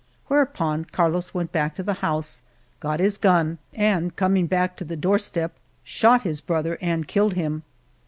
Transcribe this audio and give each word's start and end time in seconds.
Whereupon 0.29 0.85
Carlos 0.85 1.31
went 1.35 1.51
back 1.51 1.75
to 1.75 1.83
the 1.83 1.93
house, 2.01 2.41
got 2.79 2.99
his 2.99 3.19
gun, 3.19 3.59
and 3.75 4.15
coming 4.15 4.47
back 4.47 4.75
to 4.77 4.83
the 4.83 4.95
90 4.95 4.97
Montcil 4.97 5.01
door 5.01 5.19
step, 5.19 5.53
shot 5.83 6.23
his 6.23 6.41
brother 6.41 6.79
and 6.81 7.07
killed 7.07 7.33
him. 7.33 7.61